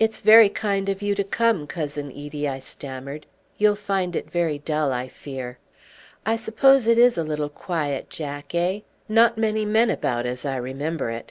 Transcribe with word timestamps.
"It's 0.00 0.20
very 0.20 0.48
kind 0.48 0.88
of 0.88 1.00
you 1.00 1.14
to 1.14 1.22
come, 1.22 1.68
Cousin 1.68 2.10
Edie," 2.10 2.48
I 2.48 2.58
stammered. 2.58 3.24
"You'll 3.56 3.76
find 3.76 4.16
it 4.16 4.28
very 4.28 4.58
dull, 4.58 4.90
I 4.92 5.06
fear." 5.06 5.58
"I 6.26 6.34
suppose 6.34 6.88
it 6.88 6.98
is 6.98 7.16
a 7.16 7.22
little 7.22 7.50
quiet, 7.50 8.10
Jack, 8.10 8.52
eh? 8.56 8.80
Not 9.08 9.38
many 9.38 9.64
men 9.64 9.90
about, 9.90 10.26
as 10.26 10.44
I 10.44 10.56
remember 10.56 11.08
it." 11.08 11.30